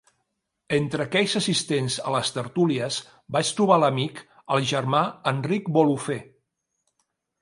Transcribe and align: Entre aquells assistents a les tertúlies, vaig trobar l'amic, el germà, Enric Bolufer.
Entre 0.77 1.03
aquells 1.03 1.35
assistents 1.39 1.97
a 2.11 2.15
les 2.15 2.31
tertúlies, 2.37 2.97
vaig 3.37 3.51
trobar 3.59 3.77
l'amic, 3.83 4.25
el 4.57 4.65
germà, 4.73 5.03
Enric 5.33 5.71
Bolufer. 5.77 6.19